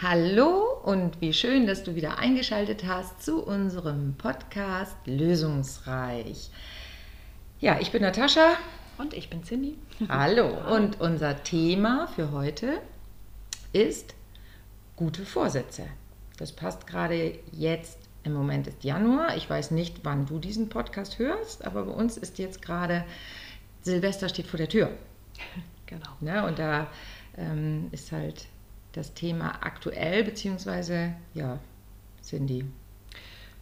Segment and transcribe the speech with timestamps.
[0.00, 6.50] Hallo und wie schön, dass du wieder eingeschaltet hast zu unserem Podcast Lösungsreich.
[7.58, 8.58] Ja, ich bin Natascha.
[8.96, 9.76] Und ich bin Cindy.
[10.08, 10.56] Hallo.
[10.72, 12.80] Und unser Thema für heute
[13.72, 14.14] ist
[14.94, 15.88] gute Vorsätze.
[16.36, 17.98] Das passt gerade jetzt.
[18.22, 19.36] Im Moment ist Januar.
[19.36, 23.04] Ich weiß nicht, wann du diesen Podcast hörst, aber bei uns ist jetzt gerade
[23.82, 24.92] Silvester steht vor der Tür.
[25.86, 26.10] Genau.
[26.20, 26.44] Ne?
[26.44, 26.86] Und da
[27.38, 28.44] ähm, ist halt
[28.98, 31.58] das Thema aktuell, beziehungsweise, ja,
[32.22, 32.64] Cindy,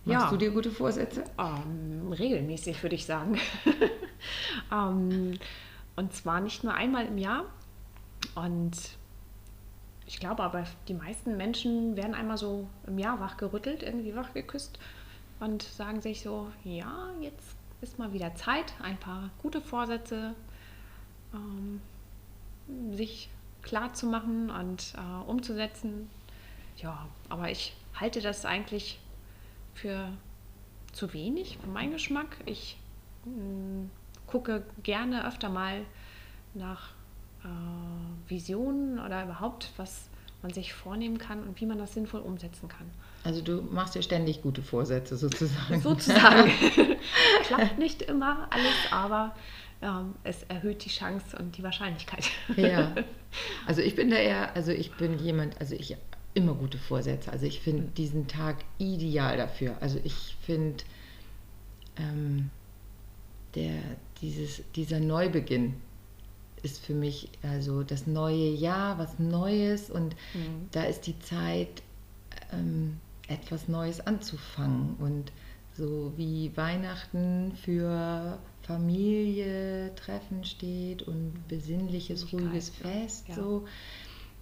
[0.05, 0.31] machst Ja.
[0.31, 1.25] du dir gute Vorsätze?
[1.39, 3.39] Ähm, regelmäßig würde ich sagen.
[4.73, 5.39] ähm,
[5.95, 7.45] und zwar nicht nur einmal im Jahr.
[8.35, 8.77] Und
[10.07, 14.79] ich glaube aber, die meisten Menschen werden einmal so im Jahr wachgerüttelt, irgendwie wachgeküsst
[15.41, 20.35] und sagen sich so, ja, jetzt ist mal wieder Zeit, ein paar gute Vorsätze
[21.35, 21.80] ähm,
[22.97, 23.29] sich
[23.66, 26.09] klar zu machen und äh, umzusetzen.
[26.77, 29.01] Ja, aber ich halte das eigentlich
[29.74, 30.09] für
[30.93, 32.37] zu wenig für meinen Geschmack.
[32.46, 32.79] Ich
[33.24, 33.88] mh,
[34.26, 35.85] gucke gerne öfter mal
[36.54, 36.91] nach
[37.45, 40.09] äh, Visionen oder überhaupt, was
[40.43, 42.88] man sich vornehmen kann und wie man das sinnvoll umsetzen kann.
[43.27, 45.80] Also du machst dir ständig gute Vorsätze sozusagen.
[45.80, 46.51] Sozusagen.
[47.43, 49.35] Klappt nicht immer alles, aber
[49.82, 52.27] ähm, es erhöht die Chance und die Wahrscheinlichkeit.
[52.57, 52.95] Ja.
[53.66, 55.95] Also ich bin da eher, also ich bin jemand, also ich
[56.32, 57.30] immer gute Vorsätze.
[57.32, 59.77] Also ich finde diesen Tag ideal dafür.
[59.80, 60.85] Also ich finde
[61.99, 62.51] ähm,
[63.54, 63.74] der,
[64.22, 65.75] dieses, dieser Neubeginn
[66.62, 70.69] ist für mich also das neue Jahr, was Neues und Mhm.
[70.72, 71.82] da ist die Zeit,
[72.53, 75.32] ähm, etwas Neues anzufangen und
[75.75, 82.71] so wie Weihnachten für Familie Treffen steht und besinnliches, ruhiges.
[82.71, 83.34] Fest Ja.
[83.34, 83.65] so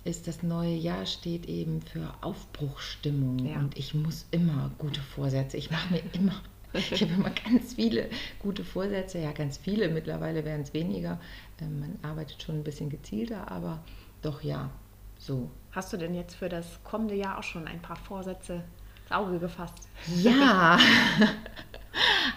[0.04, 3.58] ist das neue Jahr steht eben für Aufbruchsstimmung Ja.
[3.58, 5.56] und ich muss immer gute Vorsätze.
[5.56, 6.34] Ich mache mir immer,
[6.74, 11.20] ich habe immer ganz viele gute Vorsätze, ja ganz viele, mittlerweile werden es weniger.
[11.60, 13.82] Ähm, Man arbeitet schon ein bisschen gezielter, aber
[14.22, 14.70] doch ja,
[15.18, 15.50] so.
[15.74, 18.62] Hast du denn jetzt für das kommende Jahr auch schon ein paar Vorsätze
[19.02, 19.88] ins Auge gefasst?
[20.16, 20.78] Ja,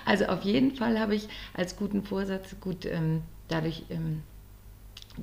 [0.06, 4.24] also auf jeden Fall habe ich als guten Vorsatz, gut, ähm, dadurch, ähm,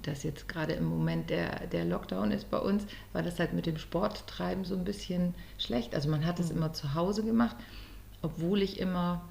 [0.02, 3.66] dass jetzt gerade im Moment der, der Lockdown ist bei uns, war das halt mit
[3.66, 5.94] dem Sporttreiben so ein bisschen schlecht.
[5.94, 7.56] Also man hat es immer zu Hause gemacht,
[8.22, 9.22] obwohl ich immer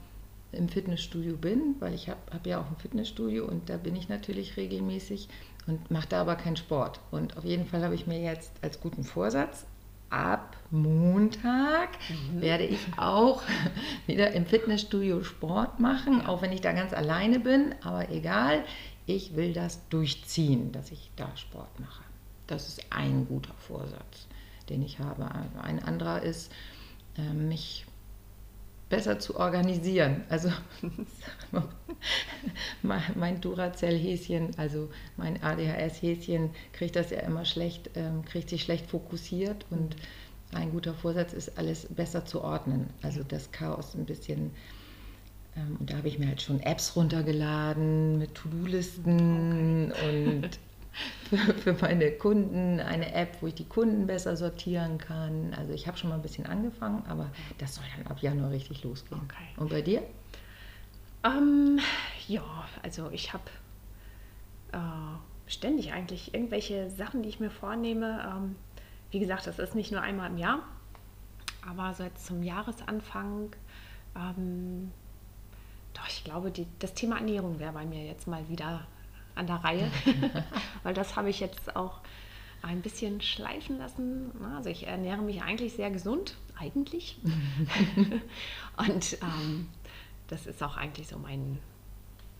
[0.53, 4.09] im Fitnessstudio bin, weil ich habe hab ja auch ein Fitnessstudio und da bin ich
[4.09, 5.29] natürlich regelmäßig
[5.67, 6.99] und mache da aber keinen Sport.
[7.11, 9.65] Und auf jeden Fall habe ich mir jetzt als guten Vorsatz,
[10.09, 11.89] ab Montag
[12.33, 13.41] werde ich auch
[14.07, 18.63] wieder im Fitnessstudio Sport machen, auch wenn ich da ganz alleine bin, aber egal,
[19.05, 22.03] ich will das durchziehen, dass ich da Sport mache.
[22.47, 24.27] Das ist ein guter Vorsatz,
[24.69, 25.29] den ich habe.
[25.61, 26.51] Ein anderer ist,
[27.17, 27.85] äh, mich
[28.93, 30.23] besser zu organisieren.
[30.29, 30.51] Also
[32.83, 34.87] mein Duracell-Häschen, also
[35.17, 39.95] mein ADHS-Häschen, kriegt das ja immer schlecht, ähm, kriegt sich schlecht fokussiert und
[40.53, 42.87] ein guter Vorsatz ist, alles besser zu ordnen.
[43.01, 44.51] Also das Chaos ein bisschen.
[45.55, 50.49] Ähm, und da habe ich mir halt schon Apps runtergeladen mit To-Do-Listen und
[51.29, 55.53] für, für meine Kunden eine App, wo ich die Kunden besser sortieren kann.
[55.57, 58.83] Also ich habe schon mal ein bisschen angefangen, aber das soll dann ab Januar richtig
[58.83, 59.21] losgehen.
[59.23, 59.45] Okay.
[59.57, 60.03] Und bei dir?
[61.23, 61.79] Ähm,
[62.27, 62.43] ja,
[62.81, 63.43] also ich habe
[64.73, 68.23] äh, ständig eigentlich irgendwelche Sachen, die ich mir vornehme.
[68.27, 68.55] Ähm,
[69.11, 70.63] wie gesagt, das ist nicht nur einmal im Jahr,
[71.67, 73.55] aber so jetzt zum Jahresanfang,
[74.15, 74.91] ähm,
[75.93, 78.87] doch, ich glaube, die, das Thema Ernährung wäre bei mir jetzt mal wieder
[79.35, 79.91] an der Reihe,
[80.83, 82.01] weil das habe ich jetzt auch
[82.61, 84.31] ein bisschen schleifen lassen.
[84.55, 87.19] Also ich ernähre mich eigentlich sehr gesund, eigentlich.
[88.77, 89.67] Und ähm,
[90.27, 91.59] das ist auch eigentlich so mein,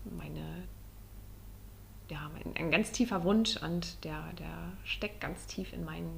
[0.06, 0.64] meine,
[2.10, 6.10] ja, mein, ein ganz tiefer Wunsch und der, der steckt ganz tief in, mein,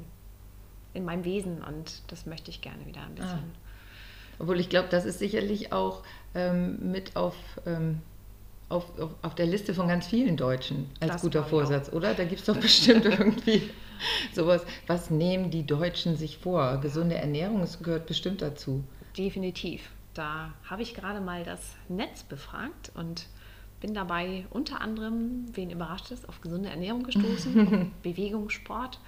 [0.94, 3.52] in meinem Wesen und das möchte ich gerne wieder ein bisschen.
[4.40, 6.04] Obwohl ich glaube, das ist sicherlich auch
[6.34, 7.36] ähm, mit auf,
[7.66, 8.02] ähm,
[8.70, 11.44] auf, auf, auf der Liste von ganz vielen Deutschen als Das guter.
[11.44, 12.14] Vorsatz, oder?
[12.14, 13.70] Da gibt es doch bestimmt irgendwie
[14.34, 14.66] sowas.
[14.88, 16.78] Was nehmen die Deutschen sich vor?
[16.78, 18.84] Gesunde Ernährung, es gehört bestimmt dazu.
[19.18, 19.92] Definitiv.
[20.14, 23.28] Da habe ich gerade mal das Netz befragt und
[23.82, 29.00] bin dabei unter anderem, wen überrascht es, auf gesunde Ernährung gestoßen, Bewegung, Sport,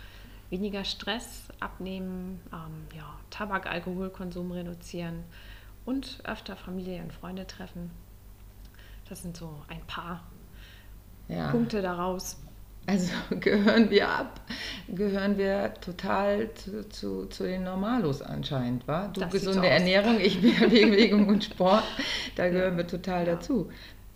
[0.49, 5.23] weniger Stress, abnehmen, ähm, ja, Tabak, Alkoholkonsum reduzieren
[5.85, 7.89] und öfter Familie und Freunde treffen.
[9.09, 10.23] Das sind so ein paar
[11.27, 11.51] Ja.
[11.51, 12.37] Punkte daraus.
[12.85, 14.39] Also gehören wir ab,
[14.87, 19.09] gehören wir total zu, zu, zu den Normalos anscheinend, wa?
[19.09, 19.65] Du Das gesunde so.
[19.65, 21.83] Ernährung, ich Bewegung und Sport,
[22.35, 23.35] da gehören wir total Ja.
[23.35, 23.69] dazu.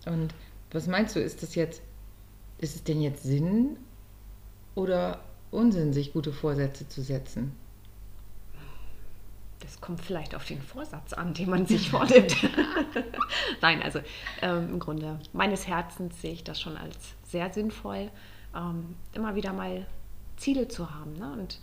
[0.05, 0.33] Und
[0.71, 1.81] was meinst du, ist das jetzt,
[2.59, 3.77] ist es denn jetzt Sinn
[4.75, 5.19] oder
[5.51, 7.51] Unsinn, sich gute Vorsätze zu setzen?
[9.61, 12.35] Das kommt vielleicht auf den Vorsatz an, den man sich vornimmt.
[13.61, 13.99] Nein, also
[14.41, 18.09] ähm, im Grunde meines Herzens sehe ich das schon als sehr sinnvoll,
[18.55, 19.85] ähm, immer wieder mal
[20.37, 21.13] Ziele zu haben.
[21.13, 21.31] Ne?
[21.33, 21.59] Und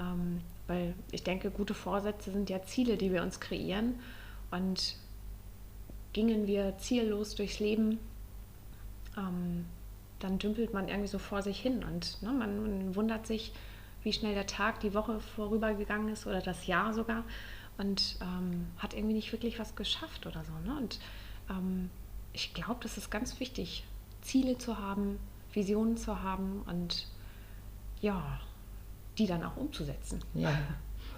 [0.00, 4.00] ähm, weil ich denke, gute Vorsätze sind ja Ziele, die wir uns kreieren.
[4.50, 4.96] Und
[6.14, 7.98] gingen wir ziellos durchs Leben,
[9.18, 9.66] ähm,
[10.20, 13.52] dann dümpelt man irgendwie so vor sich hin und ne, man, man wundert sich,
[14.04, 17.24] wie schnell der Tag, die Woche vorübergegangen ist oder das Jahr sogar
[17.78, 20.52] und ähm, hat irgendwie nicht wirklich was geschafft oder so.
[20.64, 20.78] Ne?
[20.78, 21.00] Und
[21.50, 21.90] ähm,
[22.32, 23.84] ich glaube, das ist ganz wichtig,
[24.20, 25.18] Ziele zu haben,
[25.52, 27.08] Visionen zu haben und
[28.00, 28.40] ja,
[29.18, 30.20] die dann auch umzusetzen.
[30.34, 30.56] Ja,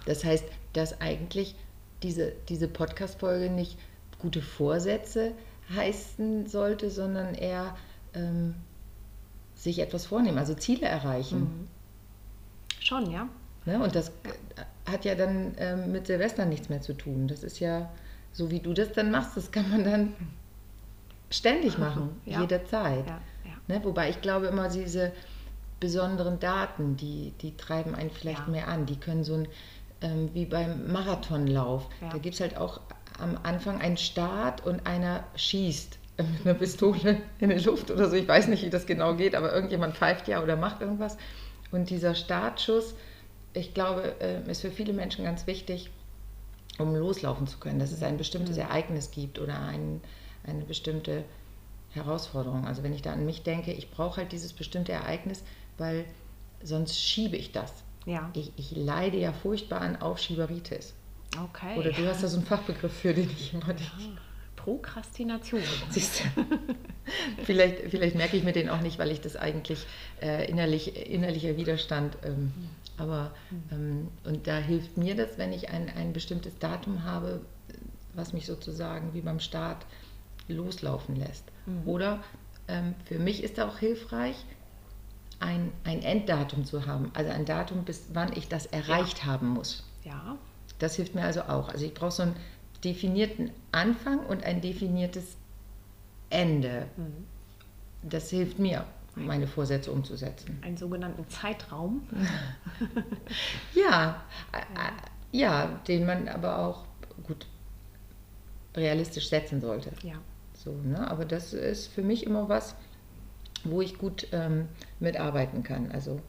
[0.05, 1.55] das heißt, dass eigentlich
[2.03, 3.77] diese, diese Podcast-Folge nicht
[4.19, 5.33] gute Vorsätze
[5.75, 7.75] heißen sollte, sondern eher
[8.13, 8.55] ähm,
[9.55, 11.39] sich etwas vornehmen, also Ziele erreichen.
[11.39, 11.67] Mhm.
[12.87, 13.27] Schon, ja.
[13.65, 13.83] Ne?
[13.83, 14.13] Und das
[14.89, 17.27] hat ja dann ähm, mit Silvester nichts mehr zu tun.
[17.27, 17.89] Das ist ja,
[18.31, 20.13] so wie du das dann machst, das kann man dann
[21.29, 22.39] ständig machen, Ja.
[22.39, 23.05] jederzeit.
[23.05, 23.51] ja, ja.
[23.67, 23.83] Ne?
[23.83, 25.11] Wobei ich glaube immer, diese
[25.81, 28.85] besonderen Daten, die, die treiben einen vielleicht mehr an.
[28.85, 29.47] Die können so ein,
[29.99, 32.79] ähm, wie beim Marathonlauf, da gibt es halt auch
[33.19, 38.15] am Anfang einen Start und einer schießt mit einer Pistole in die Luft oder so.
[38.15, 41.17] Ich weiß nicht, wie das genau geht, aber irgendjemand pfeift ja oder macht irgendwas.
[41.71, 42.93] Und dieser Startschuss,
[43.53, 45.89] ich glaube, äh, ist für viele Menschen ganz wichtig,
[46.77, 50.01] um loslaufen zu können, dass es ein bestimmtes Ereignis gibt oder ein,
[50.45, 51.23] eine bestimmte
[51.91, 52.65] Herausforderung.
[52.65, 55.43] Also wenn ich da an mich denke, ich brauche halt dieses bestimmte Ereignis,
[55.77, 56.05] weil
[56.63, 57.71] sonst schiebe ich das.
[58.05, 60.93] Ja, Ich, ich leide ja furchtbar an Aufschieberitis.
[61.43, 61.77] okay.
[61.77, 63.91] Oder du hast da so einen Fachbegriff für, den ich immer nicht.
[64.67, 65.61] Prokrastination.
[65.91, 66.45] Siehst du?
[67.45, 69.87] vielleicht, vielleicht merke ich mir den auch nicht, weil ich das eigentlich
[70.21, 72.17] äh, innerlich, innerlicher Widerstand.
[72.25, 72.51] Ähm,
[72.97, 73.31] aber
[73.71, 77.39] ähm, und da hilft mir das, wenn ich ein, ein bestimmtes Datum habe,
[78.13, 79.85] was mich sozusagen wie beim Start
[80.49, 81.45] loslaufen lässt.
[81.85, 82.21] Oder
[82.67, 84.35] ähm, für mich ist auch hilfreich,
[85.39, 89.85] ein, ein Enddatum zu haben, also ein Datum, bis wann ich das erreicht haben muss.
[90.03, 90.37] Ja,
[90.79, 91.69] Das hilft mir also auch.
[91.69, 92.35] Also ich brauche so einen
[92.83, 95.37] definierten Anfang und ein definiertes
[96.29, 96.87] Ende.
[98.03, 98.85] Das hilft mir,
[99.15, 100.59] meine Vorsätze umzusetzen.
[100.61, 102.01] einen sogenannten Zeitraum.
[103.73, 106.85] Ja, äh, äh, ja, den man aber auch
[107.23, 107.45] gut
[108.75, 109.91] realistisch setzen sollte.
[110.03, 110.15] Ja,
[110.53, 111.09] So, ne?
[111.09, 112.75] Aber das ist für mich immer was,
[113.63, 114.67] wo ich gut ähm,
[114.99, 115.91] mitarbeiten kann.
[115.91, 116.21] Also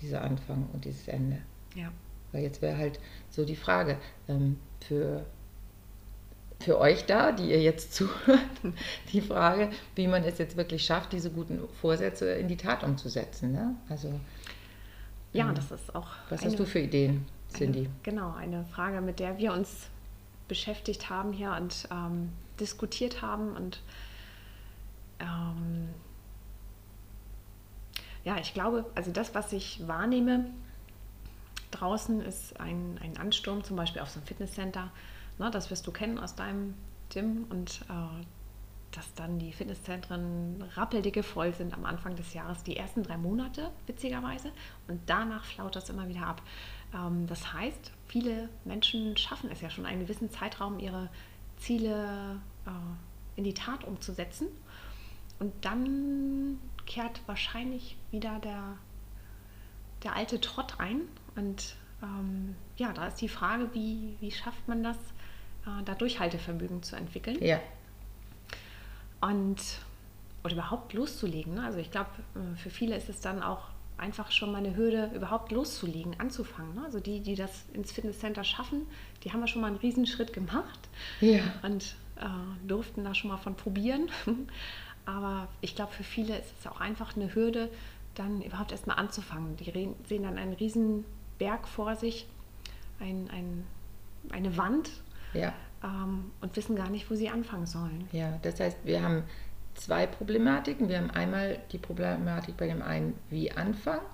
[0.00, 1.38] dieser Anfang und dieses Ende.
[1.74, 1.90] ja.
[2.32, 2.98] Weil jetzt wäre halt
[3.28, 5.26] so die Frage ähm, für,
[6.62, 8.40] für euch da, die ihr jetzt zuhört,
[9.12, 13.52] die Frage, wie man es jetzt wirklich schafft, diese guten Vorsätze in die Tat umzusetzen.
[13.52, 13.74] Ne?
[13.88, 14.18] Also,
[15.32, 16.08] Ja, ähm, das ist auch.
[16.30, 17.80] was eine- hast du für Ideen, Cindy?
[17.80, 19.88] Eine, genau, eine Frage, mit der wir uns
[20.48, 22.30] beschäftigt haben hier und ähm,
[22.60, 23.54] diskutiert haben.
[23.56, 23.80] Und
[25.20, 25.88] ähm,
[28.24, 30.46] ja, ich glaube, also das, was ich wahrnehme
[31.70, 34.90] draußen, ist ein, ein Ansturm, zum Beispiel auf so ein Fitnesscenter.
[35.42, 36.74] Ne, das wirst du kennen aus deinem
[37.10, 38.24] Gym und äh,
[38.92, 43.72] dass dann die Fitnesszentren rappeldicke voll sind am Anfang des Jahres, die ersten drei Monate,
[43.88, 44.52] witzigerweise.
[44.86, 46.42] Und danach flaut das immer wieder ab.
[46.94, 51.08] Ähm, das heißt, viele Menschen schaffen es ja schon einen gewissen Zeitraum, ihre
[51.56, 52.70] Ziele äh,
[53.34, 54.46] in die Tat umzusetzen.
[55.40, 58.76] Und dann kehrt wahrscheinlich wieder der,
[60.04, 61.00] der alte Trott ein.
[61.34, 64.98] Und ähm, ja, da ist die Frage, wie, wie schafft man das,
[65.66, 67.60] äh, da Durchhaltevermögen zu entwickeln Ja,
[69.22, 69.60] und
[70.44, 71.54] oder überhaupt loszulegen.
[71.54, 71.64] Ne?
[71.64, 75.10] Also ich glaube, äh, für viele ist es dann auch einfach schon mal eine Hürde,
[75.14, 76.74] überhaupt loszulegen, anzufangen.
[76.74, 76.82] Ne?
[76.84, 78.86] Also die, die das ins Fitnesscenter schaffen,
[79.22, 80.80] die haben ja schon mal einen Riesenschritt gemacht
[81.20, 82.26] ja, und äh,
[82.66, 84.10] durften da schon mal von probieren.
[85.06, 87.70] Aber ich glaube, für viele ist es auch einfach eine Hürde,
[88.14, 89.56] dann überhaupt erstmal anzufangen.
[89.56, 89.64] Die
[90.08, 91.04] sehen dann einen riesen
[91.38, 92.26] Berg vor sich,
[93.00, 93.66] ein, ein,
[94.32, 94.90] eine Wand
[95.34, 98.08] ja, ähm, und wissen gar nicht, wo sie anfangen sollen.
[98.12, 98.38] ja.
[98.42, 99.24] Das heißt, wir haben
[99.74, 100.88] zwei Problematiken.
[100.88, 104.04] Wir haben einmal die Problematik bei dem einen, wie anfangen,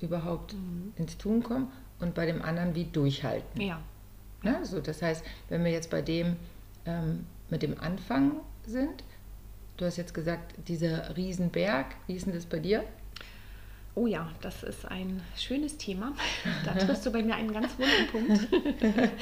[0.00, 0.54] überhaupt
[0.96, 3.60] ins Tun kommen, und bei dem anderen, wie durchhalten.
[3.60, 3.80] Ja,
[4.44, 4.60] Ne?
[4.62, 6.36] So, das heißt, wenn wir jetzt bei dem
[6.84, 8.32] ähm, mit dem Anfang
[8.66, 9.02] sind,
[9.76, 12.84] du hast jetzt gesagt, dieser Riesenberg, wie ist denn das bei dir?
[13.96, 16.14] Oh ja, das ist ein schönes Thema.
[16.64, 18.48] Da triffst du bei mir einen ganz wunden Punkt.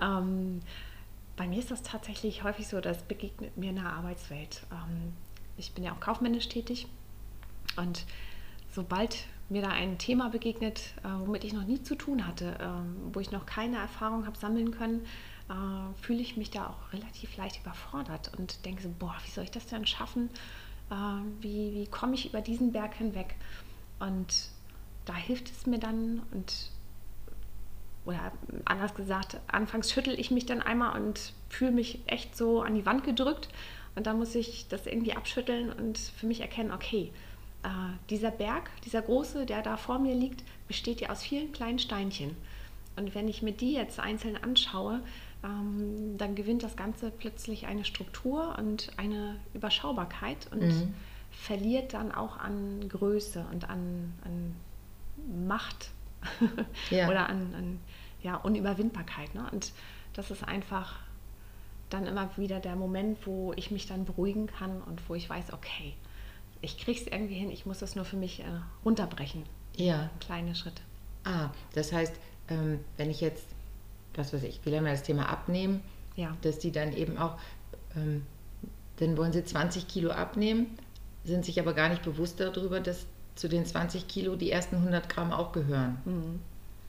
[0.00, 0.60] ähm,
[1.36, 4.62] bei mir ist das tatsächlich häufig so, das begegnet mir in der Arbeitswelt.
[4.70, 5.14] Ähm,
[5.56, 6.86] ich bin ja auch kaufmännisch tätig
[7.76, 8.04] und
[8.72, 13.14] sobald mir da ein Thema begegnet, äh, womit ich noch nie zu tun hatte, äh,
[13.14, 15.04] wo ich noch keine Erfahrung habe sammeln können,
[15.48, 19.44] äh, fühle ich mich da auch relativ leicht überfordert und denke so, boah, wie soll
[19.44, 20.30] ich das denn schaffen?
[20.90, 20.94] Äh,
[21.40, 23.34] wie, wie komme ich über diesen Berg hinweg?
[23.98, 24.48] Und
[25.04, 26.70] da hilft es mir dann und
[28.06, 28.32] oder
[28.64, 32.86] anders gesagt, anfangs schüttel ich mich dann einmal und fühle mich echt so an die
[32.86, 33.48] Wand gedrückt
[33.94, 37.12] und dann muss ich das irgendwie abschütteln und für mich erkennen, okay,
[37.62, 37.68] äh,
[38.08, 42.36] dieser Berg, dieser große, der da vor mir liegt, besteht ja aus vielen kleinen Steinchen.
[42.96, 45.02] Und wenn ich mir die jetzt einzeln anschaue,
[45.44, 50.94] ähm, dann gewinnt das Ganze plötzlich eine Struktur und eine Überschaubarkeit und mhm.
[51.30, 54.56] verliert dann auch an Größe und an, an
[55.46, 55.90] Macht
[56.90, 57.08] ja.
[57.08, 57.78] oder an, an
[58.22, 59.34] ja, Unüberwindbarkeit.
[59.34, 59.46] Ne?
[59.52, 59.72] Und
[60.14, 60.98] das ist einfach
[61.88, 65.52] dann immer wieder der Moment, wo ich mich dann beruhigen kann und wo ich weiß,
[65.52, 65.94] okay,
[66.62, 68.44] ich kriege es irgendwie hin, ich muss das nur für mich äh,
[68.84, 69.44] runterbrechen.
[69.76, 70.10] Ja.
[70.20, 70.82] Kleine Schritte.
[71.24, 72.14] Ah, das heißt,
[72.48, 73.46] ähm, wenn ich jetzt,
[74.20, 75.80] was weiß ich, will ja mal das Thema abnehmen,
[76.16, 76.36] ja.
[76.42, 77.38] dass die dann eben auch,
[77.96, 78.24] ähm,
[78.98, 80.78] dann wollen sie 20 Kilo abnehmen,
[81.24, 85.08] sind sich aber gar nicht bewusst darüber, dass zu den 20 Kilo die ersten 100
[85.08, 85.98] Gramm auch gehören.
[86.04, 86.40] Mhm.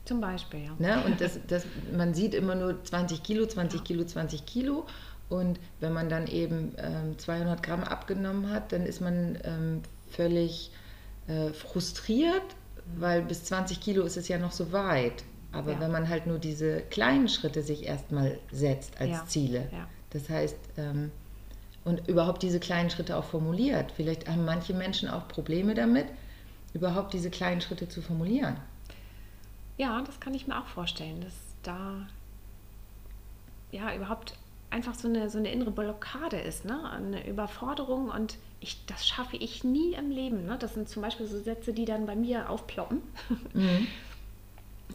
[0.04, 0.72] Zum Beispiel, ja.
[0.80, 1.04] Ne?
[1.06, 3.84] Und das, das, man sieht immer nur 20 Kilo, 20 ja.
[3.86, 4.86] Kilo, 20 Kilo.
[5.30, 10.72] Und wenn man dann eben ähm, 200 Gramm abgenommen hat, dann ist man ähm, völlig
[11.28, 13.02] äh, frustriert, mhm.
[13.02, 15.24] weil bis 20 Kilo ist es ja noch so weit.
[15.52, 15.80] Aber ja.
[15.80, 19.26] wenn man halt nur diese kleinen Schritte sich erstmal setzt als ja.
[19.26, 19.88] Ziele, ja.
[20.12, 21.12] das heißt, ähm,
[21.84, 23.92] und überhaupt diese kleinen Schritte auch formuliert.
[23.92, 26.06] Vielleicht haben manche Menschen auch Probleme damit,
[26.74, 28.56] überhaupt diese kleinen Schritte zu formulieren.
[29.78, 32.08] Ja, das kann ich mir auch vorstellen, dass da
[33.72, 34.36] ja überhaupt
[34.70, 36.90] einfach so eine, so eine innere Blockade ist, ne?
[36.92, 40.46] eine Überforderung und ich, das schaffe ich nie im Leben.
[40.46, 40.58] Ne?
[40.60, 43.02] Das sind zum Beispiel so Sätze, die dann bei mir aufploppen.
[43.54, 43.88] Mhm.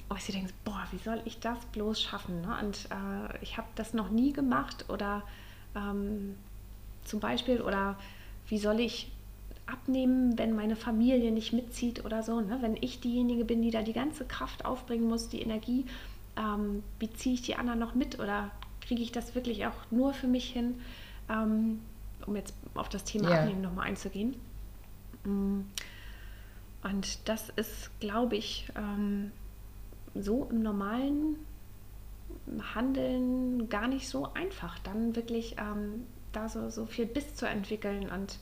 [0.09, 2.43] Aber ich denke, boah, wie soll ich das bloß schaffen?
[2.43, 2.57] Ne?
[2.63, 5.23] Und äh, ich habe das noch nie gemacht oder
[5.75, 6.37] ähm,
[7.05, 7.97] zum Beispiel, oder
[8.49, 9.11] wie soll ich
[9.67, 12.41] abnehmen, wenn meine Familie nicht mitzieht oder so.
[12.41, 12.59] Ne?
[12.61, 15.85] Wenn ich diejenige bin, die da die ganze Kraft aufbringen muss, die Energie,
[16.37, 18.51] ähm, wie ziehe ich die anderen noch mit oder
[18.81, 20.81] kriege ich das wirklich auch nur für mich hin,
[21.29, 21.81] ähm,
[22.27, 23.41] um jetzt auf das Thema yeah.
[23.41, 24.37] Abnehmen nochmal einzugehen.
[25.25, 25.61] Mm.
[26.83, 29.33] Und das ist, glaube ich, ähm,
[30.23, 31.37] so im normalen
[32.75, 38.11] Handeln gar nicht so einfach, dann wirklich ähm, da so, so viel Biss zu entwickeln
[38.11, 38.39] und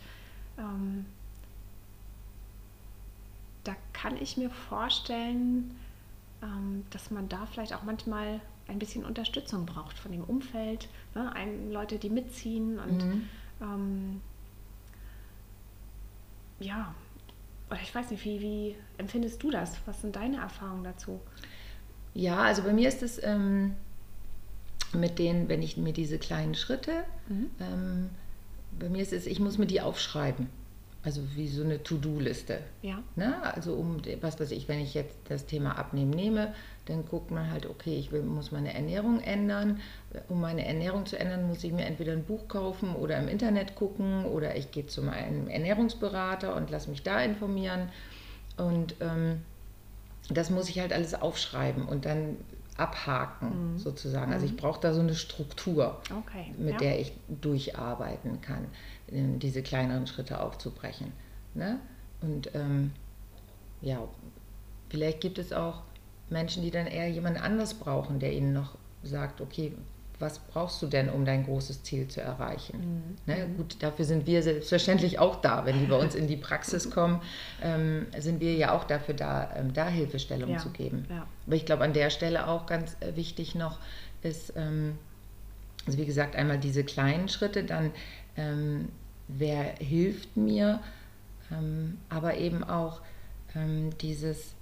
[0.58, 1.06] ähm,
[3.64, 5.74] da kann ich mir vorstellen,
[6.42, 11.32] ähm, dass man da vielleicht auch manchmal ein bisschen Unterstützung braucht von dem Umfeld, ne?
[11.34, 13.28] Ein, Leute, die mitziehen und mhm.
[13.60, 14.20] ähm,
[16.60, 16.94] ja,
[17.82, 19.76] ich weiß nicht, wie, wie empfindest du das?
[19.86, 21.20] Was sind deine Erfahrungen dazu?
[22.14, 23.74] Ja, also bei mir ist es ähm,
[24.92, 27.50] mit den, wenn ich mir diese kleinen Schritte, mhm.
[27.60, 28.10] ähm,
[28.78, 30.48] bei mir ist es, ich muss mir die aufschreiben.
[31.04, 32.60] Also wie so eine To-Do-Liste.
[32.80, 33.02] Ja.
[33.14, 33.34] Ne?
[33.42, 36.54] Also um, was weiß ich, wenn ich jetzt das Thema Abnehmen nehme,
[36.86, 39.80] dann guckt man halt, okay, ich will, muss meine Ernährung ändern.
[40.30, 43.74] Um meine Ernährung zu ändern, muss ich mir entweder ein Buch kaufen oder im Internet
[43.74, 47.90] gucken oder ich gehe zu meinem Ernährungsberater und lasse mich da informieren.
[48.56, 49.42] Und ähm,
[50.30, 52.36] das muss ich halt alles aufschreiben und dann
[52.76, 53.78] abhaken, mhm.
[53.78, 54.32] sozusagen.
[54.32, 54.56] Also ich mhm.
[54.56, 56.52] brauche da so eine Struktur, okay.
[56.58, 56.78] mit ja.
[56.78, 58.66] der ich durcharbeiten kann,
[59.08, 61.12] diese kleineren Schritte aufzubrechen.
[61.54, 61.78] Ne?
[62.20, 62.92] Und ähm,
[63.80, 64.08] ja,
[64.88, 65.82] vielleicht gibt es auch
[66.30, 69.72] Menschen, die dann eher jemand anders brauchen, der ihnen noch sagt, okay,
[70.24, 72.78] was brauchst du denn, um dein großes Ziel zu erreichen?
[73.26, 73.32] Mhm.
[73.32, 73.46] Ne?
[73.56, 75.66] Gut, dafür sind wir selbstverständlich auch da.
[75.66, 77.20] Wenn die bei uns in die Praxis kommen,
[77.62, 80.58] ähm, sind wir ja auch dafür da, ähm, da Hilfestellung ja.
[80.58, 81.06] zu geben.
[81.08, 81.26] Ja.
[81.46, 83.78] Aber ich glaube, an der Stelle auch ganz äh, wichtig noch
[84.22, 84.98] ist, ähm,
[85.86, 87.90] also wie gesagt, einmal diese kleinen Schritte, dann
[88.36, 88.88] ähm,
[89.28, 90.80] wer hilft mir,
[91.52, 93.02] ähm, aber eben auch
[93.54, 94.53] ähm, dieses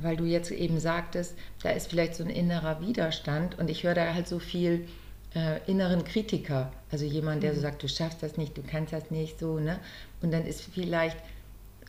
[0.00, 3.94] weil du jetzt eben sagtest, da ist vielleicht so ein innerer Widerstand und ich höre
[3.94, 4.86] da halt so viel
[5.34, 7.62] äh, inneren Kritiker, also jemand, der so mhm.
[7.62, 9.78] sagt, du schaffst das nicht, du kannst das nicht, so, ne?
[10.22, 11.16] Und dann ist vielleicht,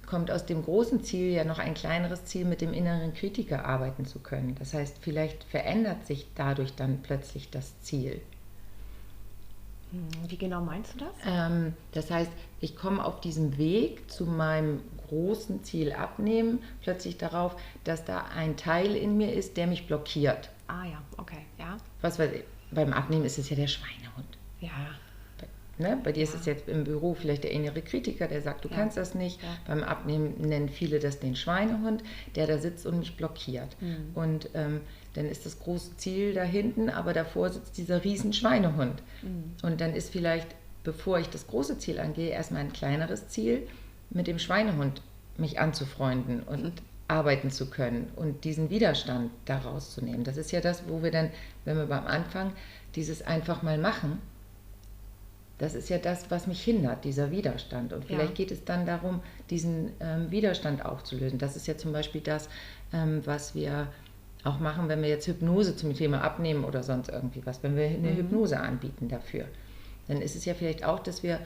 [0.05, 4.05] kommt aus dem großen Ziel ja noch ein kleineres Ziel, mit dem inneren Kritiker arbeiten
[4.05, 4.55] zu können.
[4.59, 8.21] Das heißt, vielleicht verändert sich dadurch dann plötzlich das Ziel.
[9.91, 11.13] Hm, wie genau meinst du das?
[11.25, 17.55] Ähm, das heißt, ich komme auf diesem Weg zu meinem großen Ziel abnehmen plötzlich darauf,
[17.83, 20.49] dass da ein Teil in mir ist, der mich blockiert.
[20.67, 21.77] Ah ja, okay, ja.
[22.01, 24.37] Was weiß ich, beim Abnehmen ist es ja der Schweinehund.
[24.61, 24.69] Ja,
[25.81, 25.97] Ne?
[26.03, 28.75] Bei dir ist es jetzt im Büro vielleicht der innere Kritiker, der sagt, du Ja.
[28.75, 29.41] kannst das nicht.
[29.41, 29.47] Ja.
[29.65, 32.03] Beim Abnehmen nennen viele das den Schweinehund,
[32.35, 33.77] der da sitzt und mich blockiert.
[33.79, 34.11] Mhm.
[34.13, 34.81] Und ähm,
[35.13, 39.01] dann ist das große Ziel da hinten, aber davor sitzt dieser riesen Schweinehund.
[39.21, 39.55] Mhm.
[39.63, 40.49] Und dann ist vielleicht,
[40.83, 43.65] bevor ich das große Ziel angehe, erstmal ein kleineres Ziel,
[44.09, 45.01] mit dem Schweinehund
[45.37, 46.71] mich anzufreunden und Mhm.
[47.07, 50.23] arbeiten zu können und diesen Widerstand daraus zu nehmen.
[50.23, 51.31] Das ist ja das, wo wir dann,
[51.65, 52.53] wenn wir beim Anfang
[52.95, 54.21] dieses einfach mal machen,
[55.57, 57.91] das ist ja das, was mich hindert, dieser Widerstand.
[57.93, 58.35] Und vielleicht Ja.
[58.35, 61.37] geht es dann darum, diesen ähm, Widerstand aufzulösen.
[61.37, 62.47] Das ist ja zum Beispiel das,
[62.93, 63.87] ähm, was wir
[64.45, 67.87] auch machen, wenn wir jetzt Hypnose zum Thema abnehmen oder sonst irgendwie was, wenn wir
[67.87, 68.17] eine Mhm.
[68.17, 69.45] Hypnose anbieten dafür.
[70.07, 71.39] Dann ist es ja vielleicht auch, dass wir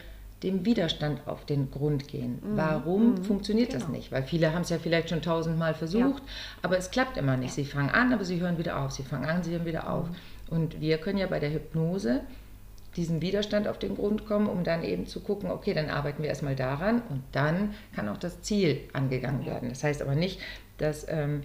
[0.44, 2.40] dem Widerstand auf den Grund gehen.
[2.56, 3.24] Warum Mhm.
[3.24, 3.96] funktioniert das Genau.
[3.98, 4.12] nicht?
[4.12, 6.22] Weil viele haben es ja vielleicht schon tausendmal versucht,
[6.62, 7.54] aber es klappt immer nicht.
[7.54, 8.92] Sie fangen an, aber sie hören wieder auf.
[8.92, 10.08] Sie fangen an, sie hören wieder auf.
[10.50, 12.22] Und wir können ja bei der Hypnose
[12.96, 16.30] diesen Widerstand auf den Grund kommen, um dann eben zu gucken, okay, dann arbeiten wir
[16.30, 19.54] erstmal daran und dann kann auch das Ziel angegangen Ja.
[19.54, 19.70] werden.
[19.70, 20.40] Das heißt aber nicht,
[20.78, 21.42] dass ähm,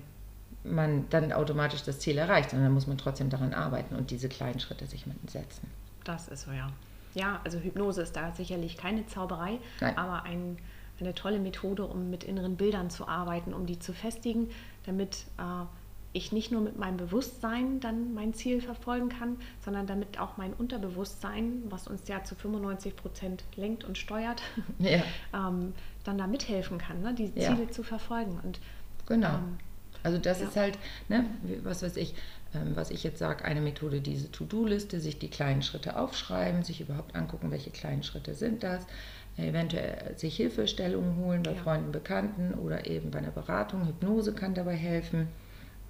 [0.65, 4.61] man dann automatisch das Ziel erreicht, sondern muss man trotzdem daran arbeiten und diese kleinen
[4.61, 5.69] Schritte sich mit setzen.
[6.05, 6.71] das ist so, ja.
[7.19, 9.97] Ja, also Hypnose ist da sicherlich keine Zauberei, Nein.
[9.97, 10.57] aber ein,
[11.01, 14.49] eine tolle Methode, um mit inneren Bildern zu arbeiten, um die zu festigen,
[14.87, 15.65] damit äh,
[16.13, 20.55] ich nicht nur mit meinem Bewusstsein dann mein Ziel verfolgen kann, sondern damit auch mein
[20.55, 24.43] Unterbewusstsein, was uns ja zu 95 Prozent lenkt und steuert,
[24.79, 25.03] Ja,
[25.35, 27.55] ähm, dann da mithelfen kann, ne, diese Ja.
[27.55, 28.41] Ziele zu verfolgen.
[28.43, 28.59] Und
[29.07, 29.35] genau.
[29.35, 29.59] Ähm,
[30.03, 30.47] Also das ja.
[30.49, 31.27] ist halt, ne,
[31.63, 32.15] was weiß ich,
[32.53, 37.15] was ich jetzt sage, eine Methode, diese To-Do-Liste, sich die kleinen Schritte aufschreiben, sich überhaupt
[37.15, 38.87] angucken, welche kleinen Schritte sind das,
[39.37, 41.63] eventuell sich Hilfestellungen holen bei Ja.
[41.63, 43.87] Freunden, Bekannten oder eben bei einer Beratung.
[43.87, 45.29] Hypnose kann dabei helfen.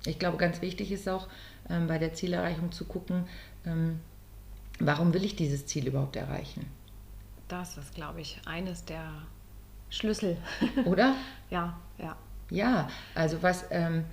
[0.04, 1.28] Ich glaube, ganz wichtig ist auch
[1.70, 3.24] ähm, bei der Zielerreichung zu gucken,
[3.64, 4.00] ähm,
[4.80, 6.66] warum will ich dieses Ziel überhaupt erreichen?
[7.48, 9.10] das ist, glaube ich, eines der
[9.88, 10.36] Schlüssel.
[10.84, 11.14] Oder?
[11.50, 12.14] ja, ja.
[12.50, 14.04] Ja, also was, ähm,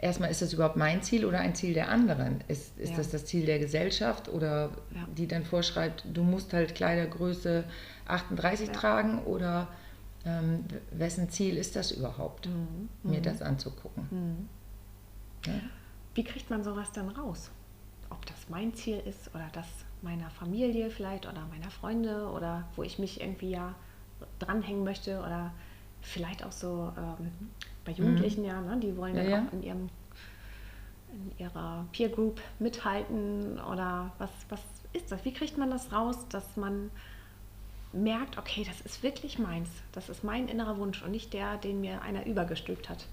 [0.00, 2.42] erstmal ist das überhaupt mein Ziel oder ein Ziel der anderen?
[2.48, 2.96] Ist, ist Ja.
[2.96, 5.06] das das Ziel der Gesellschaft oder Ja.
[5.16, 7.64] die dann vorschreibt, du musst halt Kleidergröße
[8.06, 8.72] 38 Ja.
[8.74, 9.68] tragen oder
[10.24, 12.88] ähm, wessen Ziel ist das überhaupt, Mhm.
[13.02, 13.22] mir Mhm.
[13.24, 14.06] das anzugucken?
[14.10, 14.48] Mhm.
[16.14, 17.50] Wie kriegt man sowas dann raus?
[18.10, 19.66] Ob das mein Ziel ist oder das
[20.02, 23.74] meiner Familie vielleicht oder meiner Freunde oder wo ich mich irgendwie ja
[24.38, 25.52] dranhängen möchte oder
[26.02, 27.30] vielleicht auch so ähm,
[27.84, 28.78] bei Jugendlichen ja, ne?
[28.80, 29.88] die wollen Ja, dann auch in ihrem
[31.12, 34.60] in ihrer Peer Group mithalten oder was, was
[34.94, 35.24] ist das?
[35.24, 36.90] Wie kriegt man das raus, dass man
[37.92, 41.82] merkt, okay, das ist wirklich meins, das ist mein innerer Wunsch und nicht der, den
[41.82, 43.06] mir einer übergestülpt hat.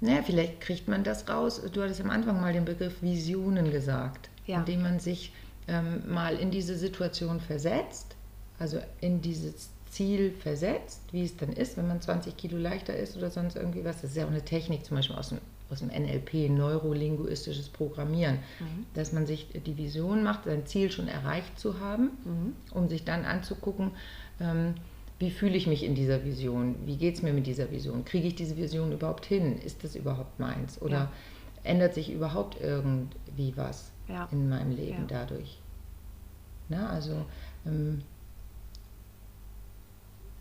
[0.00, 1.60] Naja, vielleicht kriegt man das raus.
[1.72, 4.58] Du hattest am Anfang mal den Begriff Visionen gesagt, Ja.
[4.58, 5.32] indem man sich
[5.66, 8.14] ähm, mal in diese Situation versetzt,
[8.58, 13.16] also in dieses Ziel versetzt, wie es dann ist, wenn man 20 Kilo leichter ist
[13.16, 14.00] oder sonst irgendwie was.
[14.02, 15.38] Das ist ja auch eine Technik, zum Beispiel aus dem,
[15.70, 18.86] aus dem NLP, neurolinguistisches Programmieren, Mhm.
[18.94, 22.56] dass man sich die Vision macht, sein Ziel schon erreicht zu haben, Mhm.
[22.72, 23.92] um sich dann anzugucken,
[24.40, 24.74] ähm,
[25.20, 28.26] wie fühle ich mich in dieser Vision, wie geht es mir mit dieser Vision, kriege
[28.26, 31.12] ich diese Vision überhaupt hin, ist das überhaupt meins oder Ja.
[31.62, 34.28] ändert sich überhaupt irgendwie was Ja.
[34.32, 35.20] in meinem Leben Ja.
[35.20, 35.60] dadurch.
[36.68, 37.24] Na, also
[37.64, 38.02] ähm,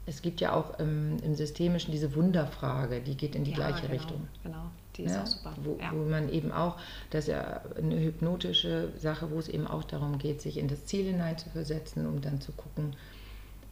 [0.06, 3.84] es gibt ja auch ähm, im Systemischen diese Wunderfrage, die geht in die Ja, gleiche
[3.88, 4.28] genau, Richtung.
[4.44, 4.66] Genau,
[4.98, 5.54] die ist Ja, auch super.
[5.62, 5.92] Wo, ja.
[5.94, 6.78] wo man eben auch,
[7.10, 10.86] das ist ja eine hypnotische Sache, wo es eben auch darum geht, sich in das
[10.86, 12.96] Ziel hineinzuversetzen, um dann zu gucken,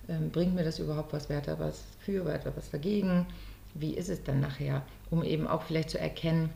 [0.08, 2.70] ähm, bringt mir das überhaupt was, wer hat da was für, wer hat da was
[2.72, 3.26] dagegen,
[3.74, 6.50] wie ist es dann nachher, um eben auch vielleicht zu erkennen,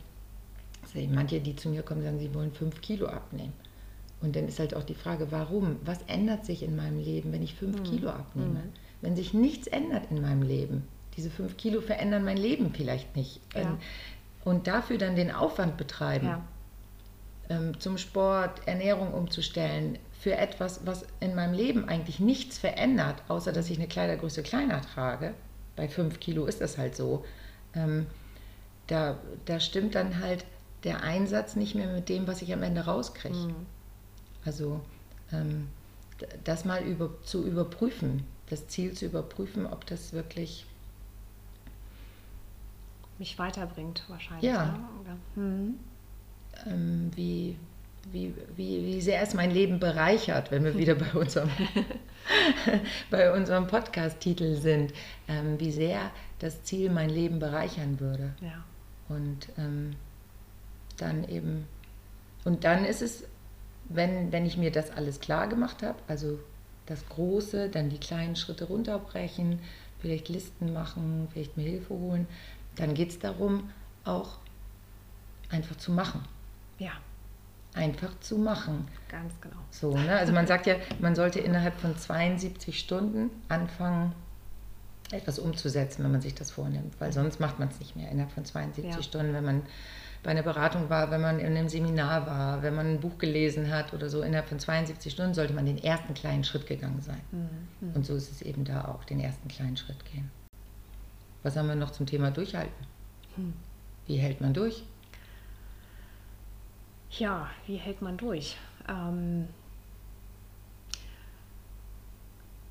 [0.82, 3.52] also manche, die zu mir kommen, sagen, sie wollen fünf Kilo abnehmen.
[4.22, 5.76] Und dann ist halt auch die Frage, warum?
[5.84, 7.84] Was ändert sich in meinem Leben, wenn ich fünf Mhm.
[7.84, 8.60] Kilo abnehme?
[8.60, 8.72] Mhm.
[9.00, 13.40] Wenn sich nichts ändert in meinem Leben, diese fünf Kilo verändern mein Leben vielleicht nicht.
[13.54, 13.78] Ja.
[14.44, 16.44] Und dafür dann den Aufwand betreiben, ja.
[17.48, 23.52] ähm, zum Sport, Ernährung umzustellen, für etwas, was in meinem Leben eigentlich nichts verändert, außer
[23.52, 25.34] dass ich eine Kleidergröße kleiner trage.
[25.76, 27.24] Bei fünf Kilo ist das halt so.
[27.74, 28.06] Ähm,
[28.86, 30.44] da, da stimmt dann halt
[30.84, 33.34] der Einsatz nicht mehr mit dem, was ich am Ende rauskriege.
[33.34, 33.66] Mhm.
[34.44, 34.80] Also
[35.32, 35.68] ähm,
[36.44, 40.66] das mal über, zu überprüfen, das Ziel zu überprüfen, ob das wirklich
[43.18, 44.44] mich weiterbringt wahrscheinlich.
[44.44, 44.66] Ja.
[44.66, 44.88] Ne?
[45.00, 45.42] Oder?
[45.42, 45.74] Mhm.
[46.66, 47.56] ähm, wie,
[48.12, 51.50] wie, wie, wie sehr es mein Leben bereichert, wenn wir wieder bei unserem,
[53.10, 54.92] bei unserem Podcast-Titel sind,
[55.28, 58.34] ähm, wie sehr das Ziel mein Leben bereichern würde.
[58.40, 58.64] Ja.
[59.08, 59.96] Und ähm,
[60.98, 61.66] dann eben,
[62.44, 63.24] und dann ist es,
[63.88, 66.38] wenn, wenn ich mir das alles klar gemacht habe, also
[66.86, 69.60] das Große, dann die kleinen Schritte runterbrechen,
[70.00, 72.26] vielleicht Listen machen, vielleicht mir Hilfe holen,
[72.76, 73.70] dann geht es darum,
[74.04, 74.38] auch
[75.50, 76.24] einfach zu machen.
[76.78, 76.92] Ja,
[77.74, 78.88] Einfach zu machen.
[79.10, 79.56] ganz genau.
[79.70, 80.16] So, ne?
[80.16, 84.12] Also man sagt ja, man sollte innerhalb von 72 Stunden anfangen,
[85.12, 86.94] etwas umzusetzen, wenn man sich das vornimmt.
[87.00, 89.02] Weil sonst macht man es nicht mehr innerhalb von 72 Ja.
[89.02, 89.62] Stunden, wenn man
[90.22, 93.70] bei einer Beratung war, wenn man in einem Seminar war, wenn man ein Buch gelesen
[93.70, 94.22] hat oder so.
[94.22, 97.20] Innerhalb von 72 Stunden sollte man den ersten kleinen Schritt gegangen sein.
[97.30, 97.92] Mhm.
[97.94, 100.30] Und so ist es eben da auch, den ersten kleinen Schritt gehen.
[101.44, 102.86] Was haben wir noch zum Thema Durchhalten?
[103.36, 103.52] Hm.
[104.06, 104.82] Wie hält man durch?
[107.10, 108.56] Ja, wie hält man durch?
[108.88, 109.46] Ähm,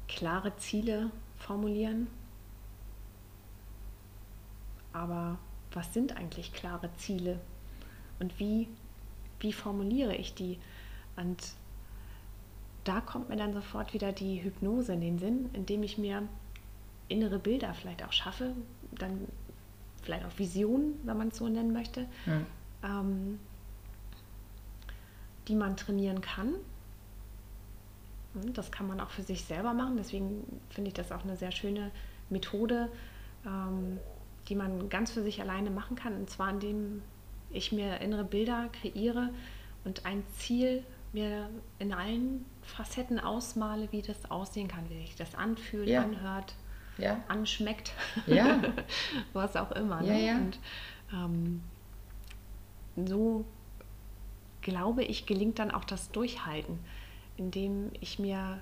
[0.10, 2.08] klare Ziele formulieren.
[4.96, 5.38] Aber
[5.74, 7.38] was sind eigentlich klare Ziele?
[8.20, 8.70] Und wie,
[9.42, 10.58] wie formuliere ich die?
[11.18, 11.38] Und
[12.86, 16.24] da kommt mir dann sofort wieder die Hypnose in den Sinn, indem ich mir
[17.10, 18.54] innere Bilder vielleicht auch schaffe,
[18.94, 19.28] dann
[20.02, 22.46] vielleicht auch Visionen, wenn man es so nennen möchte, Hm.
[22.84, 23.40] ähm,
[25.50, 26.54] die man trainieren kann.
[28.34, 29.98] Und Das kann man auch für sich selber machen.
[29.98, 31.92] Deswegen finde ich das auch eine sehr schöne
[32.30, 32.90] Methode,
[33.46, 34.00] ähm,
[34.48, 36.16] die man ganz für sich alleine machen kann.
[36.16, 37.02] Und zwar indem
[37.50, 39.30] ich mir innere Bilder kreiere
[39.84, 45.34] und ein Ziel mir in allen Facetten ausmale, wie das aussehen kann, wie sich das
[45.36, 46.04] anfühlt, Ja.
[46.04, 46.56] anhört,
[46.98, 47.24] Ja?
[47.28, 47.94] anschmeckt.
[48.28, 48.60] Ja.
[49.34, 50.02] was auch immer.
[50.02, 50.36] Ne?
[50.36, 50.60] Und
[51.14, 51.64] ähm,
[53.08, 53.46] so
[54.62, 56.80] glaube ich, gelingt dann auch das Durchhalten,
[57.38, 58.60] indem ich mir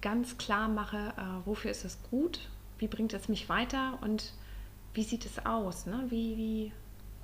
[0.00, 2.40] ganz klar mache, äh, wofür ist es gut,
[2.78, 4.32] wie bringt es mich weiter und
[4.94, 6.04] wie sieht es aus, ne?
[6.08, 6.72] wie, wie,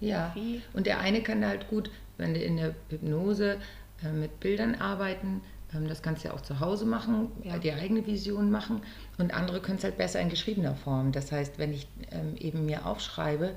[0.06, 0.60] Ja, Wie?
[0.72, 3.58] und der eine kann halt gut, wenn du in der Hypnose
[4.04, 5.40] äh, mit Bildern arbeiten,
[5.74, 7.58] ähm, das kannst du ja auch zu Hause machen, Ja.
[7.58, 8.82] die eigene Vision machen
[9.18, 11.12] und andere können es halt besser in geschriebener Form.
[11.12, 13.56] Das heißt, wenn ich ähm, eben mir aufschreibe,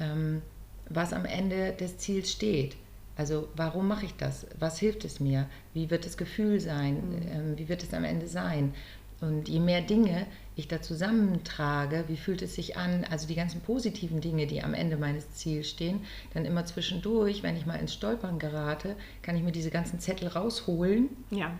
[0.00, 0.42] ähm,
[0.88, 2.76] was am Ende des Ziels steht.
[3.16, 4.46] Also warum mache ich das?
[4.58, 5.48] Was hilft es mir?
[5.72, 7.02] Wie wird das Gefühl sein?
[7.32, 8.74] Ähm, wie wird es am Ende sein?
[9.20, 10.26] Und je mehr Dinge
[10.56, 14.74] ich da zusammentrage, wie fühlt es sich an, also die ganzen positiven Dinge, die am
[14.74, 16.00] Ende meines Ziels stehen,
[16.34, 20.28] dann immer zwischendurch, wenn ich mal ins Stolpern gerate, kann ich mir diese ganzen Zettel
[20.28, 21.52] rausholen ja,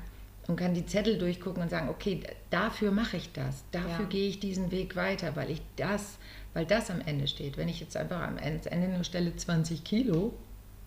[0.49, 4.11] und kann die Zettel durchgucken und sagen, okay, dafür mache ich das, dafür Ja.
[4.11, 6.19] gehe ich diesen Weg weiter, weil ich das,
[6.55, 7.57] weil das am Ende steht.
[7.57, 10.33] Wenn ich jetzt einfach am Ende, nur stelle 20 Kilo,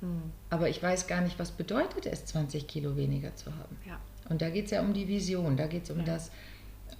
[0.01, 3.77] hm, aber ich weiß gar nicht, was bedeutet es, 20 Kilo weniger zu haben.
[3.85, 6.31] ja, Und da geht es ja um die Vision, da geht es um das,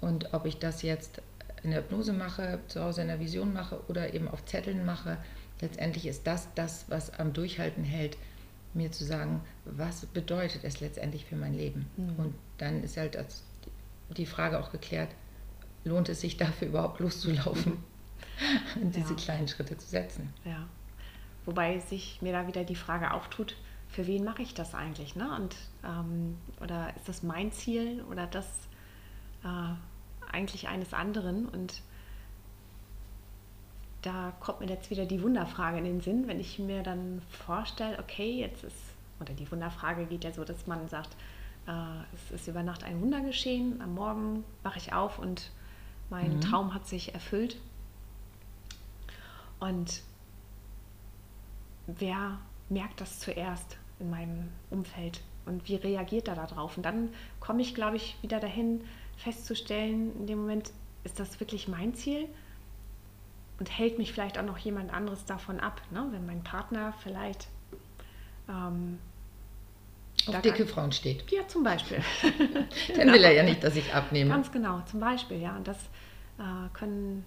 [0.00, 1.20] und ob ich das jetzt
[1.62, 5.18] in der Hypnose mache, zu Hause in der Vision mache oder eben auf Zetteln mache,
[5.60, 8.16] letztendlich ist das das, was am Durchhalten hält,
[8.72, 11.86] mir zu sagen, was bedeutet es letztendlich für mein Leben.
[11.96, 12.14] Mhm.
[12.16, 13.42] Und dann ist halt das,
[14.16, 15.10] die Frage auch geklärt,
[15.84, 17.78] lohnt es sich dafür überhaupt loszulaufen
[18.76, 19.16] diese Ja.
[19.16, 20.32] kleinen Schritte zu setzen.
[20.44, 20.66] ja.
[21.46, 23.56] Wobei sich mir da wieder die Frage auftut,
[23.88, 25.16] für wen mache ich das eigentlich?
[25.16, 25.34] Ne?
[25.36, 28.46] Und, ähm, oder ist das mein Ziel oder das
[29.42, 29.72] äh,
[30.32, 31.48] eigentlich eines anderen?
[31.48, 31.82] Und
[34.02, 37.98] da kommt mir jetzt wieder die Wunderfrage in den Sinn, wenn ich mir dann vorstelle,
[37.98, 38.76] okay, jetzt ist,
[39.20, 41.14] oder die Wunderfrage geht ja so, dass man sagt,
[41.66, 41.72] äh,
[42.14, 45.50] es ist über Nacht ein Wunder geschehen, am Morgen wache ich auf und
[46.08, 46.40] mein Mhm.
[46.40, 47.56] Traum hat sich erfüllt.
[49.58, 50.02] Und
[51.86, 52.38] wer
[52.70, 56.76] merkt das zuerst in meinem Umfeld und wie reagiert er darauf?
[56.76, 58.80] Und dann komme ich, glaube ich, wieder dahin
[59.20, 60.72] festzustellen, in dem Moment,
[61.04, 62.28] ist das wirklich mein Ziel?
[63.58, 66.06] Und hält mich vielleicht auch noch jemand anderes davon ab, ne?
[66.10, 67.48] wenn mein Partner vielleicht
[68.48, 68.98] ähm,
[70.26, 71.30] Auf dicke Frauen steht.
[71.30, 71.98] ja, zum Beispiel.
[72.96, 74.30] Dann will er ja nicht, dass ich abnehme.
[74.30, 75.56] Ganz genau, zum Beispiel, ja.
[75.56, 75.76] Und das
[76.38, 77.26] äh, können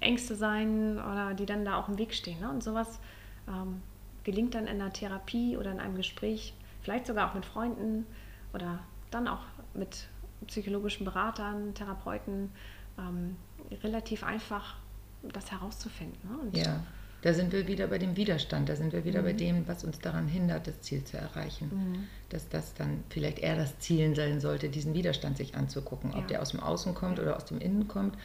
[0.00, 2.40] Ängste sein oder die dann da auch im Weg stehen.
[2.40, 2.48] Ne?
[2.48, 2.98] Und sowas
[3.46, 3.82] ähm,
[4.24, 8.06] gelingt dann in einer Therapie oder in einem Gespräch, vielleicht sogar auch mit Freunden
[8.54, 8.80] oder
[9.10, 9.42] dann auch
[9.74, 10.08] mit
[10.46, 12.50] psychologischen Beratern, Therapeuten,
[12.98, 13.36] ähm,
[13.82, 14.76] relativ einfach
[15.22, 16.18] das herauszufinden.
[16.52, 16.60] Ne?
[16.60, 16.84] Ja,
[17.22, 19.38] da sind wir wieder bei dem Widerstand, da sind wir wieder bei Mhm.
[19.38, 21.70] dem, was uns daran hindert, das Ziel zu erreichen.
[21.72, 22.08] Mhm.
[22.28, 26.26] Dass das dann vielleicht eher das Ziel sein sollte, diesen Widerstand sich anzugucken, ob Ja.
[26.26, 28.16] der aus dem Außen kommt oder aus dem Innen kommt,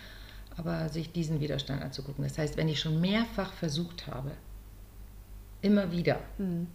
[0.58, 2.25] aber sich diesen Widerstand anzugucken.
[2.25, 4.32] Das heißt, wenn ich schon mehrfach versucht habe,
[5.62, 6.67] immer wieder Mhm.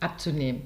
[0.00, 0.62] abzunehmen,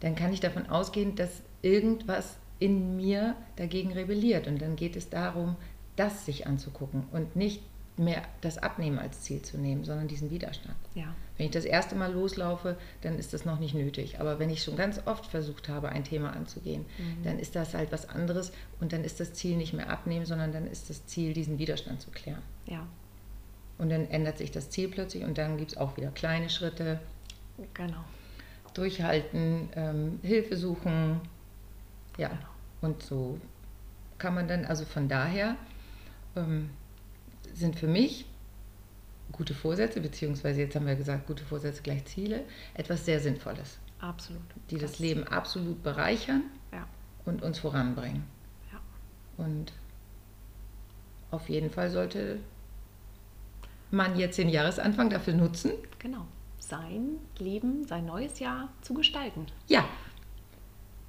[0.00, 4.46] dann kann ich davon ausgehen, dass irgendwas in mir dagegen rebelliert.
[4.46, 5.56] Und dann geht es darum,
[5.96, 7.62] das sich anzugucken und nicht
[7.96, 10.74] mehr das Abnehmen als Ziel zu nehmen, sondern diesen Widerstand.
[10.96, 11.14] Ja.
[11.36, 14.18] Wenn ich das erste Mal loslaufe, dann ist das noch nicht nötig.
[14.18, 17.22] Aber wenn ich schon ganz oft versucht habe, ein Thema anzugehen, Mhm.
[17.22, 20.50] dann ist das halt was anderes und dann ist das Ziel nicht mehr abnehmen, sondern
[20.52, 22.42] dann ist das Ziel, diesen Widerstand zu klären.
[22.66, 22.84] Ja,
[23.78, 26.98] Und dann ändert sich das Ziel plötzlich und dann gibt es auch wieder kleine Schritte,
[27.74, 28.04] genau.
[28.74, 31.20] durchhalten, ähm, Hilfe suchen.
[32.16, 32.30] Ja,
[32.80, 33.38] und so
[34.18, 35.56] kann man dann, also von daher
[36.36, 36.70] ähm,
[37.52, 38.26] sind für mich
[39.32, 44.42] gute Vorsätze, beziehungsweise jetzt haben wir gesagt, gute Vorsätze gleich Ziele, etwas sehr Sinnvolles, Absolut.
[44.70, 46.86] die das, Leben absolut bereichern Ja,
[47.24, 48.22] und uns voranbringen.
[48.72, 48.78] ja.
[49.44, 49.72] Und
[51.32, 52.38] auf jeden Fall sollte
[53.90, 56.26] man jetzt den Jahresanfang dafür nutzen, Genau.
[56.58, 59.46] Sein Leben, sein neues Jahr zu gestalten.
[59.68, 59.84] ja,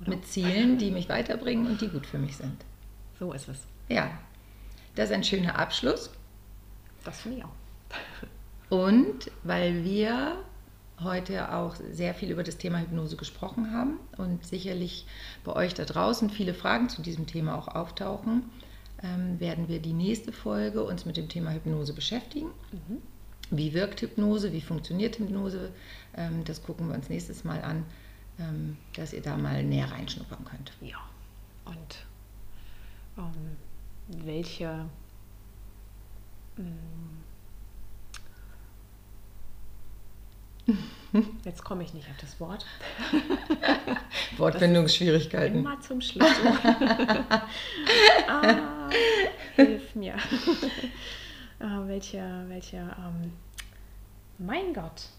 [0.02, 0.10] Oder?
[0.10, 2.64] mit Zielen, die mich weiterbringen und die gut für mich sind.
[3.20, 3.60] So ist es.
[3.90, 4.12] Ja,
[4.96, 6.10] das ist ein schöner Abschluss.
[7.04, 7.50] Das finde ich auch.
[8.70, 10.38] Und weil wir
[11.02, 15.06] heute auch sehr viel über das Thema Hypnose gesprochen haben und sicherlich
[15.44, 18.50] bei euch da draußen viele Fragen zu diesem Thema auch auftauchen,
[19.04, 22.48] ähm, werden wir die nächste Folge uns mit dem Thema Hypnose beschäftigen.
[23.52, 24.54] Wie wirkt Hypnose?
[24.54, 25.72] Wie funktioniert Hypnose?
[26.16, 27.86] Ähm, das gucken wir uns nächstes Mal an,
[28.40, 30.72] ähm, dass ihr da mal näher reinschnuppern könnt.
[30.82, 30.98] Ja.
[31.66, 32.06] Und
[33.18, 33.58] ähm,
[34.26, 34.86] welche
[36.58, 37.06] mm,
[41.44, 42.66] Jetzt komme ich nicht auf das Wort.
[44.38, 45.60] Wortfindungsschwierigkeiten.
[45.60, 46.28] Immer zum Schluss.
[48.28, 48.90] ah,
[49.56, 50.16] hilf mir.
[51.60, 53.34] ah, welche, welche, ähm,
[54.38, 55.10] mein Gott.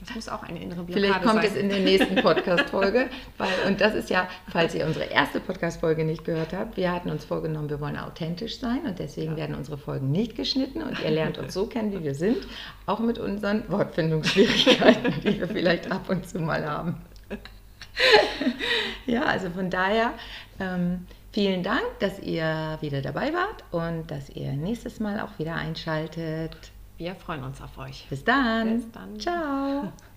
[0.00, 1.50] Das muss auch eine innere Blockade Vielleicht kommt sein.
[1.52, 3.08] es in der nächsten Podcast-Folge.
[3.66, 7.24] Und das ist ja, falls ihr unsere erste Podcast-Folge nicht gehört habt, wir hatten uns
[7.26, 9.36] vorgenommen, wir wollen authentisch sein und deswegen Ja.
[9.38, 12.38] werden unsere Folgen nicht geschnitten und ihr lernt uns so kennen, wie wir sind,
[12.86, 16.96] auch mit unseren Wortfindungsschwierigkeiten, die wir vielleicht ab und zu mal haben.
[19.06, 20.12] ja, also von daher
[20.58, 25.54] ähm, vielen Dank, dass ihr wieder dabei wart und dass ihr nächstes Mal auch wieder
[25.56, 26.56] einschaltet.
[27.00, 28.06] Wir freuen uns auf euch.
[28.10, 28.76] Bis dann.
[28.76, 29.18] Bis dann.
[29.18, 29.90] Ciao.